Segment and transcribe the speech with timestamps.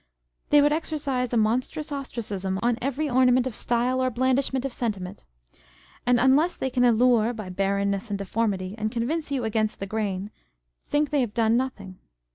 [0.49, 5.27] They would exercise a monstrous ostracism on every ornament of style or blandishment of sentiment;
[6.07, 10.31] and unless they can allure by barrenness and deformity, and convince you against the grain,
[10.87, 11.99] think they have done nothing.